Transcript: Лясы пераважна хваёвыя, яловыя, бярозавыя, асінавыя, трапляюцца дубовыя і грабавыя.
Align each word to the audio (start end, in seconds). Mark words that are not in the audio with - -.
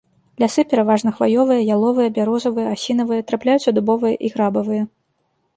Лясы 0.43 0.63
пераважна 0.71 1.11
хваёвыя, 1.19 1.67
яловыя, 1.75 2.09
бярозавыя, 2.17 2.67
асінавыя, 2.79 3.27
трапляюцца 3.33 3.77
дубовыя 3.79 4.15
і 4.27 4.37
грабавыя. 4.39 4.83